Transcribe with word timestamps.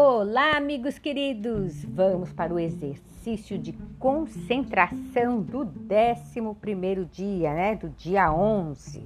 Olá, 0.00 0.56
amigos 0.56 0.96
queridos! 0.96 1.84
Vamos 1.84 2.32
para 2.32 2.54
o 2.54 2.58
exercício 2.60 3.58
de 3.58 3.72
concentração 3.98 5.42
do 5.42 5.64
11 5.64 7.04
dia, 7.10 7.52
né? 7.52 7.74
Do 7.74 7.88
dia 7.88 8.32
11 8.32 9.04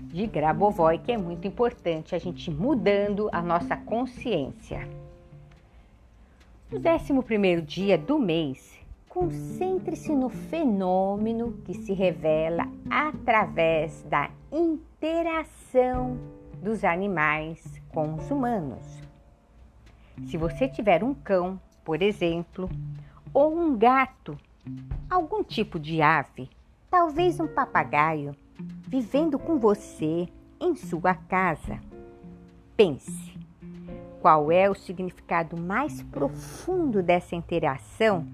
de 0.00 0.26
Grabovoi, 0.26 0.98
que 0.98 1.12
é 1.12 1.16
muito 1.16 1.46
importante 1.46 2.16
a 2.16 2.18
gente 2.18 2.50
mudando 2.50 3.28
a 3.30 3.40
nossa 3.40 3.76
consciência. 3.76 4.88
No 6.68 6.80
11 6.80 7.62
dia 7.64 7.96
do 7.96 8.18
mês, 8.18 8.76
concentre-se 9.08 10.10
no 10.10 10.30
fenômeno 10.30 11.52
que 11.64 11.74
se 11.74 11.92
revela 11.92 12.66
através 12.90 14.02
da 14.02 14.30
interação 14.50 16.18
dos 16.60 16.82
animais 16.82 17.80
com 17.92 18.14
os 18.14 18.28
humanos. 18.32 19.09
Se 20.28 20.36
você 20.36 20.68
tiver 20.68 21.02
um 21.02 21.14
cão, 21.14 21.60
por 21.84 22.02
exemplo, 22.02 22.68
ou 23.32 23.56
um 23.56 23.76
gato, 23.76 24.36
algum 25.08 25.42
tipo 25.42 25.78
de 25.78 26.02
ave, 26.02 26.48
talvez 26.90 27.40
um 27.40 27.46
papagaio, 27.46 28.34
vivendo 28.86 29.38
com 29.38 29.58
você 29.58 30.28
em 30.60 30.76
sua 30.76 31.14
casa, 31.14 31.80
pense: 32.76 33.36
qual 34.20 34.52
é 34.52 34.68
o 34.68 34.74
significado 34.74 35.56
mais 35.56 36.02
profundo 36.02 37.02
dessa 37.02 37.34
interação, 37.34 38.26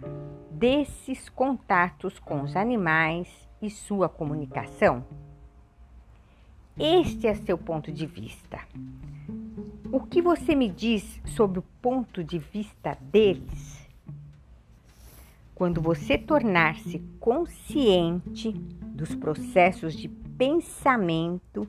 desses 0.50 1.28
contatos 1.28 2.18
com 2.18 2.42
os 2.42 2.56
animais 2.56 3.28
e 3.62 3.70
sua 3.70 4.08
comunicação? 4.08 5.04
Este 6.78 7.26
é 7.26 7.34
seu 7.34 7.56
ponto 7.56 7.90
de 7.90 8.04
vista. 8.04 8.58
O 9.96 10.00
que 10.00 10.20
você 10.20 10.54
me 10.54 10.68
diz 10.68 11.22
sobre 11.24 11.58
o 11.58 11.64
ponto 11.80 12.22
de 12.22 12.38
vista 12.38 12.98
deles? 13.00 13.88
Quando 15.54 15.80
você 15.80 16.18
tornar-se 16.18 16.98
consciente 17.18 18.52
dos 18.52 19.14
processos 19.14 19.96
de 19.96 20.06
pensamento 20.06 21.66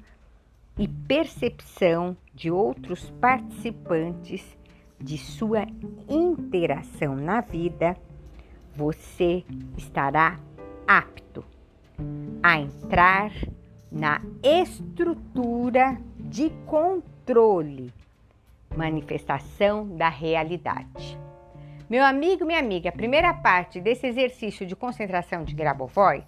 e 0.77 0.89
percepção 0.89 2.17
de 2.35 2.51
outros 2.51 3.09
participantes 3.11 4.57
de 4.99 5.17
sua 5.17 5.65
interação 6.09 7.15
na 7.15 7.39
vida, 7.39 7.95
você 8.75 9.45
estará 9.77 10.37
apto 10.85 11.45
a 12.43 12.59
entrar 12.59 13.31
na 13.89 14.21
estrutura 14.43 15.97
de 16.19 16.49
controle, 16.65 17.93
manifestação 18.77 19.87
da 19.97 20.07
realidade. 20.07 21.19
Meu 21.89 22.05
amigo, 22.05 22.45
minha 22.45 22.59
amiga, 22.59 22.89
a 22.89 22.93
primeira 22.93 23.33
parte 23.33 23.81
desse 23.81 24.05
exercício 24.05 24.65
de 24.65 24.75
concentração 24.75 25.43
de 25.43 25.55
Grabovoi, 25.55 26.23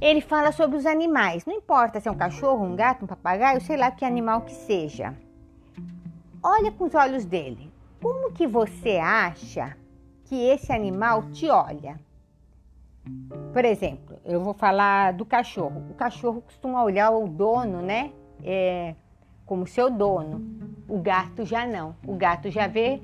ele 0.00 0.20
fala 0.20 0.52
sobre 0.52 0.76
os 0.76 0.86
animais. 0.86 1.44
Não 1.44 1.54
importa 1.54 2.00
se 2.00 2.08
é 2.08 2.10
um 2.10 2.16
cachorro, 2.16 2.64
um 2.64 2.76
gato, 2.76 3.04
um 3.04 3.08
papagaio, 3.08 3.60
sei 3.60 3.76
lá 3.76 3.90
que 3.90 4.04
animal 4.04 4.42
que 4.42 4.52
seja. 4.52 5.14
Olha 6.42 6.70
com 6.70 6.84
os 6.84 6.94
olhos 6.94 7.24
dele. 7.24 7.72
Como 8.00 8.32
que 8.32 8.46
você 8.46 8.98
acha 8.98 9.76
que 10.24 10.34
esse 10.34 10.72
animal 10.72 11.30
te 11.30 11.48
olha? 11.48 11.98
Por 13.52 13.64
exemplo, 13.64 14.18
eu 14.24 14.40
vou 14.40 14.52
falar 14.52 15.12
do 15.14 15.24
cachorro. 15.24 15.86
O 15.90 15.94
cachorro 15.94 16.42
costuma 16.42 16.84
olhar 16.84 17.10
o 17.10 17.26
dono, 17.26 17.80
né? 17.80 18.12
É, 18.42 18.94
como 19.46 19.66
seu 19.66 19.90
dono. 19.90 20.63
O 20.94 20.98
gato 20.98 21.44
já 21.44 21.66
não. 21.66 21.96
O 22.06 22.14
gato 22.14 22.48
já 22.52 22.68
vê 22.68 23.00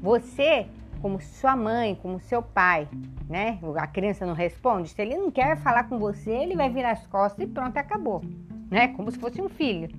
você 0.00 0.68
como 1.02 1.20
sua 1.20 1.56
mãe, 1.56 1.98
como 2.00 2.20
seu 2.20 2.40
pai, 2.40 2.86
né? 3.28 3.58
A 3.74 3.88
criança 3.88 4.24
não 4.24 4.34
responde. 4.34 4.90
Se 4.90 5.02
ele 5.02 5.16
não 5.16 5.32
quer 5.32 5.56
falar 5.56 5.88
com 5.88 5.98
você, 5.98 6.30
ele 6.30 6.54
vai 6.54 6.70
virar 6.70 6.92
as 6.92 7.04
costas 7.08 7.44
e 7.44 7.50
pronto, 7.50 7.76
acabou, 7.76 8.22
né? 8.70 8.86
Como 8.86 9.10
se 9.10 9.18
fosse 9.18 9.42
um 9.42 9.48
filho. 9.48 9.90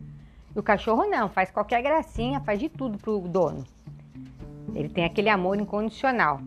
E 0.55 0.57
o 0.57 0.63
cachorro 0.63 1.05
não, 1.07 1.27
faz 1.27 1.51
qualquer 1.51 1.81
gracinha, 1.81 2.39
faz 2.39 2.57
de 2.57 2.69
tudo 2.69 2.97
pro 2.97 3.19
dono. 3.19 3.65
Ele 4.73 4.87
tem 4.87 5.03
aquele 5.03 5.27
amor 5.27 5.59
incondicional. 5.59 6.39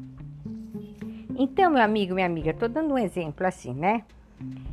Então, 1.37 1.71
meu 1.71 1.83
amigo, 1.83 2.15
minha 2.15 2.27
amiga, 2.27 2.53
estou 2.53 2.67
dando 2.67 2.95
um 2.95 2.99
exemplo 2.99 3.47
assim, 3.47 3.75
né? 3.75 4.05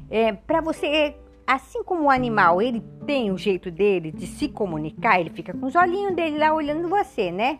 É, 0.10 0.32
para 0.32 0.62
você, 0.62 1.14
assim 1.46 1.84
como 1.84 2.04
o 2.04 2.10
animal, 2.10 2.62
ele 2.62 2.82
tem 3.06 3.32
o 3.32 3.38
jeito 3.38 3.70
dele 3.70 4.12
de 4.12 4.26
se 4.26 4.48
comunicar, 4.48 5.20
ele 5.20 5.30
fica 5.30 5.54
com 5.54 5.66
os 5.66 5.76
olhinhos 5.76 6.16
dele 6.16 6.38
lá 6.38 6.54
olhando 6.54 6.90
você, 6.90 7.32
né? 7.32 7.60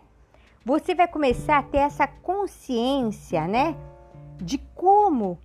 Você 0.64 0.94
vai 0.94 1.06
começar 1.06 1.58
a 1.58 1.62
ter 1.62 1.78
essa 1.78 2.06
consciência, 2.06 3.46
né? 3.46 3.76
De 4.38 4.58
como 4.74 5.38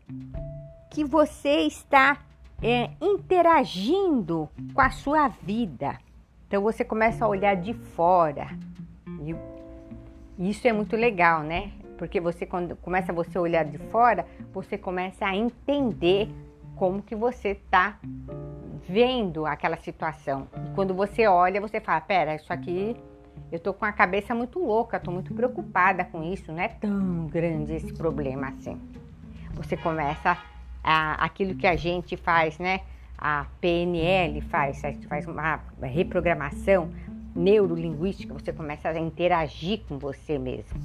que 0.90 1.04
você 1.04 1.62
está 1.62 2.20
é, 2.62 2.90
interagindo 3.00 4.50
com 4.74 4.82
a 4.82 4.90
sua 4.90 5.28
vida. 5.28 5.98
Então 6.48 6.62
você 6.62 6.84
começa 6.84 7.24
a 7.24 7.28
olhar 7.28 7.56
de 7.56 7.74
fora. 7.74 8.48
E 9.20 9.36
isso 10.50 10.68
é 10.68 10.74
muito 10.74 10.96
legal, 10.96 11.44
né? 11.44 11.72
Porque 11.98 12.20
você 12.20 12.46
quando 12.46 12.76
começa 12.76 13.14
você 13.14 13.38
a 13.38 13.42
olhar 13.42 13.64
de 13.64 13.78
fora, 13.78 14.26
você 14.52 14.78
começa 14.78 15.26
a 15.26 15.36
entender 15.36 16.30
como 16.82 17.00
que 17.00 17.16
você 17.16 17.50
está 17.50 18.00
vendo 18.90 19.46
aquela 19.46 19.78
situação. 19.78 20.48
E 20.66 20.74
quando 20.74 20.96
você 20.96 21.28
olha, 21.28 21.62
você 21.62 21.80
fala, 21.80 22.02
pera, 22.02 22.34
isso 22.34 22.52
aqui 22.52 22.98
eu 23.52 23.60
tô 23.60 23.72
com 23.72 23.86
a 23.86 23.92
cabeça 23.92 24.34
muito 24.34 24.58
louca, 24.58 25.00
tô 25.00 25.12
muito 25.12 25.32
preocupada 25.32 26.04
com 26.04 26.24
isso, 26.24 26.52
não 26.52 26.60
é 26.60 26.70
tão 26.70 27.28
grande 27.28 27.76
esse 27.76 27.94
problema 27.94 28.48
assim. 28.48 28.82
Você 29.54 29.78
começa 29.78 30.36
a, 30.84 31.24
aquilo 31.24 31.54
que 31.54 31.68
a 31.68 31.76
gente 31.76 32.18
faz, 32.18 32.58
né? 32.58 32.82
A 33.16 33.46
PNL 33.62 34.42
faz, 34.42 34.84
a 34.84 34.90
gente 34.90 35.06
faz 35.06 35.28
uma 35.28 35.60
reprogramação 35.84 36.90
neurolinguística, 37.36 38.34
você 38.34 38.52
começa 38.52 38.90
a 38.90 39.00
interagir 39.00 39.82
com 39.88 40.00
você 40.00 40.40
mesmo. 40.40 40.82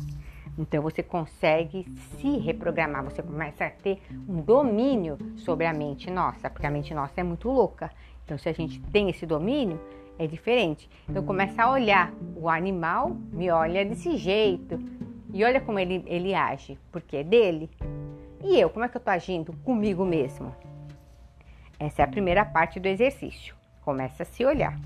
Então 0.59 0.83
você 0.83 1.03
consegue 1.03 1.87
se 2.19 2.39
reprogramar, 2.39 3.05
você 3.05 3.22
começa 3.22 3.67
a 3.67 3.71
ter 3.71 4.00
um 4.28 4.41
domínio 4.41 5.19
sobre 5.37 5.67
a 5.67 5.72
mente 5.72 6.11
nossa, 6.11 6.49
porque 6.49 6.67
a 6.67 6.71
mente 6.71 6.94
nossa 6.94 7.21
é 7.21 7.22
muito 7.22 7.49
louca. 7.49 7.91
Então 8.25 8.39
se 8.39 8.49
a 8.49 8.53
gente 8.53 8.81
tem 8.81 9.11
esse 9.11 9.27
domínio, 9.27 9.81
é 10.19 10.27
diferente. 10.27 10.89
Então 11.09 11.22
começa 11.22 11.62
a 11.62 11.71
olhar, 11.71 12.12
o 12.34 12.49
animal 12.49 13.11
me 13.33 13.50
olha 13.50 13.84
desse 13.84 14.17
jeito. 14.17 14.81
E 15.33 15.44
olha 15.44 15.61
como 15.61 15.78
ele, 15.78 16.03
ele 16.06 16.34
age, 16.34 16.78
porque 16.91 17.19
é 17.19 17.25
dele. 17.25 17.71
E 18.43 18.59
eu, 18.59 18.71
como 18.71 18.84
é 18.84 18.88
que 18.88 18.97
eu 18.97 19.00
estou 19.00 19.12
agindo 19.12 19.53
comigo 19.65 20.05
mesmo? 20.05 20.55
Essa 21.78 22.03
é 22.03 22.05
a 22.05 22.09
primeira 22.09 22.44
parte 22.44 22.81
do 22.81 22.88
exercício. 22.88 23.55
Começa 23.83 24.23
a 24.23 24.27
se 24.27 24.44
olhar. 24.44 24.78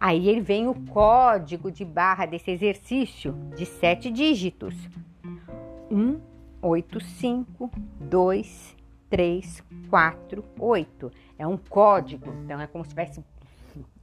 Aí 0.00 0.28
ele 0.28 0.40
vem 0.40 0.68
o 0.68 0.74
código 0.86 1.72
de 1.72 1.84
barra 1.84 2.24
desse 2.24 2.52
exercício 2.52 3.32
de 3.56 3.66
sete 3.66 4.12
dígitos: 4.12 4.74
1, 5.90 6.20
8, 6.62 7.00
5, 7.00 7.70
2, 8.00 8.76
3, 9.10 9.64
4, 9.90 10.44
8. 10.56 11.12
É 11.36 11.46
um 11.46 11.56
código, 11.56 12.32
então 12.44 12.60
é 12.60 12.66
como 12.68 12.84
se 12.84 12.88
estivesse 12.88 13.24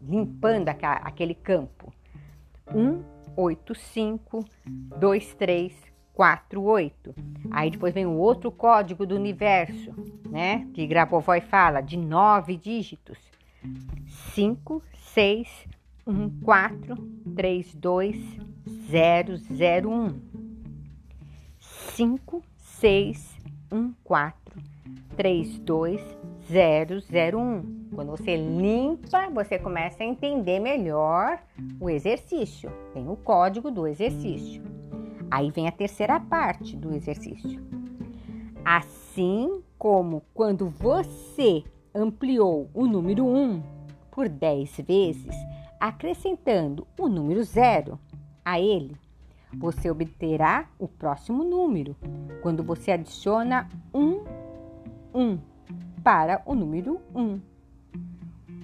limpando 0.01 0.67
aquele 0.67 1.33
campo. 1.33 1.93
1, 2.73 3.01
8, 3.37 3.75
5, 3.75 4.45
2, 4.99 5.35
3, 5.35 5.73
4, 6.13 6.61
8. 6.61 7.15
Aí 7.51 7.69
depois 7.69 7.93
vem 7.93 8.05
o 8.05 8.17
outro 8.17 8.51
código 8.51 9.05
do 9.05 9.15
universo, 9.15 9.93
né? 10.29 10.67
Que 10.73 10.85
Grabovoi 10.87 11.39
fala, 11.41 11.79
de 11.79 11.95
nove 11.95 12.57
dígitos. 12.57 13.17
5, 14.33 14.81
6, 15.13 15.67
1 16.07 16.29
4 16.43 16.95
3 17.35 17.73
2 17.73 18.15
0 18.91 19.37
0 19.37 19.89
1 19.89 20.21
5 21.59 22.43
6 22.57 23.35
1 23.71 23.93
4 24.03 24.61
3 25.17 25.59
2 25.59 26.17
0 26.51 26.99
0 26.99 27.39
1 27.39 27.89
Quando 27.95 28.11
você 28.11 28.35
limpa, 28.35 29.31
você 29.31 29.57
começa 29.57 30.03
a 30.03 30.05
entender 30.05 30.59
melhor 30.59 31.39
o 31.79 31.89
exercício. 31.89 32.71
Tem 32.93 33.09
o 33.09 33.15
código 33.15 33.71
do 33.71 33.87
exercício. 33.87 34.61
Aí 35.31 35.49
vem 35.49 35.67
a 35.67 35.71
terceira 35.71 36.19
parte 36.19 36.77
do 36.77 36.93
exercício. 36.93 37.59
Assim 38.63 39.63
como 39.75 40.21
quando 40.35 40.69
você 40.69 41.63
ampliou 41.95 42.69
o 42.75 42.85
número 42.85 43.25
1 43.25 43.63
por 44.11 44.29
10 44.29 44.77
vezes, 44.87 45.35
acrescentando 45.87 46.87
o 46.97 47.07
número 47.07 47.43
zero 47.43 47.99
a 48.43 48.59
ele, 48.59 48.97
você 49.53 49.89
obterá 49.89 50.67
o 50.79 50.87
próximo 50.87 51.43
número 51.43 51.95
quando 52.41 52.63
você 52.63 52.91
adiciona 52.91 53.69
um, 53.93 54.23
um 55.13 55.37
para 56.03 56.41
o 56.45 56.55
número 56.55 56.99
1. 57.13 57.21
Um. 57.21 57.41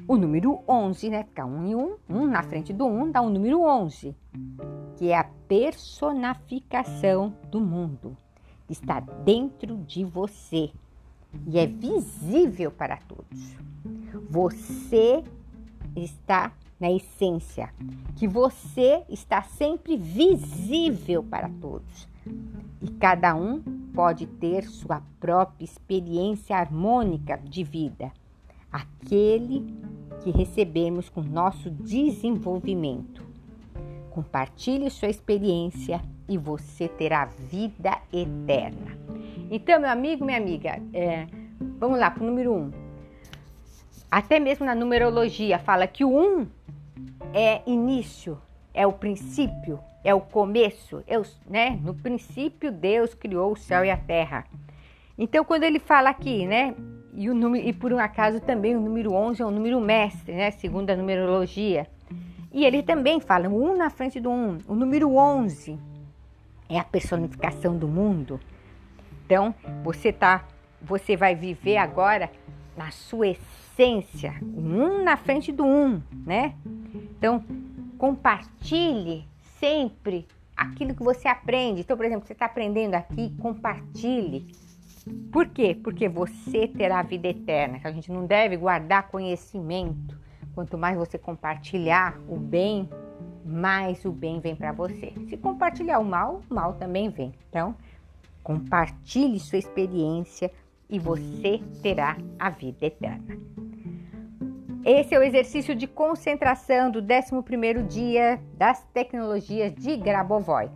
o 0.07 0.18
número 0.18 0.62
11, 0.68 1.09
né? 1.09 1.23
Fica 1.23 1.45
um 1.45 1.68
e 1.68 1.75
um, 1.75 1.95
um 2.09 2.25
na 2.25 2.41
frente 2.41 2.73
do 2.73 2.88
um 2.88 3.12
dá 3.12 3.21
o 3.21 3.29
número 3.29 3.62
11, 3.62 4.15
que 4.97 5.09
é 5.09 5.18
a 5.18 5.23
personificação 5.47 7.35
do 7.51 7.59
mundo, 7.59 8.18
está 8.68 9.00
dentro 9.00 9.77
de 9.77 10.03
você 10.03 10.71
e 11.45 11.59
é 11.59 11.68
visível 11.68 12.71
para 12.71 12.97
todos. 12.97 13.56
Você 14.29 15.23
está 15.95 16.51
na 16.81 16.92
essência, 16.92 17.69
que 18.16 18.28
você 18.28 19.04
está 19.07 19.44
sempre 19.44 19.95
visível 19.95 21.24
para 21.24 21.48
todos. 21.62 22.10
E 22.81 22.89
cada 23.00 23.36
um 23.36 23.62
pode 23.94 24.25
ter 24.25 24.63
sua 24.63 25.04
própria 25.19 25.63
experiência 25.63 26.57
harmônica 26.57 27.38
de 27.38 27.63
vida, 27.63 28.12
aquele 28.72 29.72
que 30.24 30.31
recebemos 30.31 31.07
com 31.07 31.22
nosso 31.22 31.69
desenvolvimento. 31.69 33.24
Compartilhe 34.10 34.89
sua 34.89 35.07
experiência 35.07 36.01
e 36.28 36.36
você 36.36 36.88
terá 36.88 37.25
vida 37.25 37.95
eterna. 38.12 38.98
Então, 39.51 39.80
meu 39.80 39.89
amigo, 39.89 40.25
minha 40.25 40.38
amiga, 40.38 40.81
é, 40.94 41.28
vamos 41.78 42.00
lá 42.00 42.10
para 42.10 42.24
o 42.24 42.25
número 42.25 42.54
um. 42.54 42.72
Até 44.10 44.39
mesmo 44.39 44.66
na 44.66 44.75
numerologia 44.75 45.57
fala 45.60 45.88
que 45.88 46.04
o 46.04 46.10
um 46.10 46.48
é 47.33 47.62
início, 47.66 48.38
é 48.74 48.86
o 48.86 48.94
princípio, 48.94 49.80
é 50.04 50.13
o 50.13 50.22
começo, 50.22 50.98
o, 50.98 51.50
né? 51.50 51.80
No 51.81 51.94
princípio 51.94 52.72
Deus 52.72 53.13
criou 53.13 53.54
o 53.54 53.56
céu 53.56 53.86
e 53.86 53.92
a 53.92 53.98
terra. 53.98 54.45
Então 55.18 55.44
quando 55.44 55.63
ele 55.63 55.80
fala 55.80 56.10
aqui, 56.10 56.45
né? 56.45 56.75
E, 57.13 57.30
o 57.30 57.36
número, 57.36 57.68
e 57.68 57.74
por 57.74 57.92
um 57.92 58.00
acaso 58.00 58.39
também 58.39 58.75
o 58.75 58.80
número 58.80 59.13
11 59.13 59.42
é 59.42 59.45
um 59.45 59.51
número 59.51 59.80
mestre, 59.80 60.33
né? 60.33 60.51
Segundo 60.51 60.89
a 60.89 60.95
numerologia. 60.95 61.88
E 62.54 62.66
ele 62.66 62.83
também 62.83 63.19
fala 63.19 63.48
um 63.48 63.78
na 63.78 63.89
frente 63.89 64.19
do 64.19 64.30
um. 64.30 64.57
O 64.68 64.75
número 64.75 65.16
11 65.16 65.78
é 66.69 66.80
a 66.80 66.83
personificação 66.83 67.78
do 67.78 67.88
mundo. 67.88 68.39
Então 69.25 69.54
você 69.83 70.12
tá, 70.12 70.45
você 70.81 71.16
vai 71.16 71.36
viver 71.36 71.78
agora 71.78 72.30
na 72.75 72.92
sua 72.92 73.28
essência, 73.71 74.33
um 74.41 75.03
na 75.03 75.15
frente 75.18 75.51
do 75.51 75.65
um, 75.65 76.01
né? 76.25 76.56
Então, 77.18 77.44
compartilhe 77.97 79.27
sempre 79.59 80.27
aquilo 80.56 80.94
que 80.94 81.03
você 81.03 81.27
aprende. 81.27 81.81
Então, 81.81 81.95
por 81.95 82.06
exemplo, 82.06 82.27
você 82.27 82.33
está 82.33 82.45
aprendendo 82.45 82.95
aqui, 82.95 83.33
compartilhe. 83.39 84.53
Por 85.31 85.47
quê? 85.47 85.77
Porque 85.81 86.07
você 86.07 86.68
terá 86.68 87.00
a 87.00 87.03
vida 87.03 87.27
eterna. 87.27 87.79
A 87.83 87.91
gente 87.91 88.12
não 88.12 88.25
deve 88.25 88.57
guardar 88.57 89.07
conhecimento. 89.07 90.19
Quanto 90.53 90.77
mais 90.77 90.97
você 90.97 91.18
compartilhar 91.18 92.19
o 92.27 92.38
bem, 92.38 92.89
mais 93.45 94.03
o 94.06 94.12
bem 94.12 94.39
vem 94.39 94.56
para 94.56 94.71
você. 94.71 95.13
Se 95.27 95.38
compartilhar 95.38 96.00
o 96.00 96.06
mal, 96.06 96.41
o 96.50 96.53
mal 96.53 96.73
também 96.73 97.09
vem. 97.09 97.33
Então, 97.50 97.73
compartilhe 98.44 99.39
sua 99.39 99.57
experiência 99.57 100.51
e 100.89 101.00
você 101.00 101.62
terá 101.81 102.18
a 102.38 102.50
vida 102.50 102.85
eterna. 102.85 103.38
Esse 104.83 105.13
é 105.13 105.19
o 105.19 105.24
exercício 105.24 105.75
de 105.75 105.86
concentração 105.86 106.89
do 106.89 107.04
11º 107.04 107.86
dia 107.86 108.42
das 108.56 108.83
tecnologias 108.86 109.75
de 109.75 109.95
Grabovoi. 109.95 110.72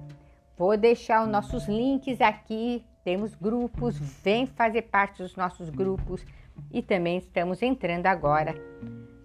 Vou 0.56 0.78
deixar 0.78 1.24
os 1.24 1.28
nossos 1.28 1.68
links 1.68 2.22
aqui, 2.22 2.86
temos 3.04 3.34
grupos, 3.34 3.98
vem 4.24 4.46
fazer 4.46 4.84
parte 4.84 5.24
dos 5.24 5.36
nossos 5.36 5.72
grupos 5.72 6.24
e 6.72 6.84
também 6.84 7.18
estamos 7.18 7.64
entrando 7.64 8.06
agora 8.06 8.54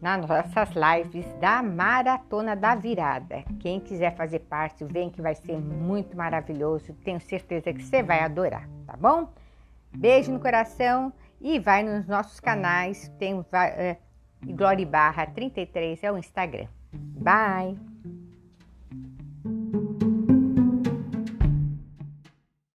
nas 0.00 0.26
nossas 0.26 0.70
lives 0.70 1.26
da 1.34 1.62
Maratona 1.62 2.56
da 2.56 2.74
Virada. 2.74 3.44
Quem 3.60 3.80
quiser 3.80 4.16
fazer 4.16 4.40
parte, 4.40 4.82
vem 4.82 5.10
que 5.10 5.20
vai 5.20 5.34
ser 5.34 5.58
muito 5.58 6.16
maravilhoso. 6.16 6.94
Tenho 7.04 7.20
certeza 7.20 7.70
que 7.70 7.82
você 7.82 8.02
vai 8.02 8.20
adorar, 8.20 8.66
tá 8.86 8.96
bom? 8.96 9.30
Beijo 9.94 10.32
no 10.32 10.40
coração 10.40 11.12
e 11.38 11.58
vai 11.58 11.82
nos 11.82 12.06
nossos 12.06 12.40
canais. 12.40 13.12
Tem 13.18 13.44
é, 13.52 13.98
e 14.46 14.52
Glória 14.52 14.86
Barra 14.86 15.26
33 15.26 16.04
é 16.04 16.12
o 16.12 16.18
Instagram. 16.18 16.66
Bye! 16.92 17.89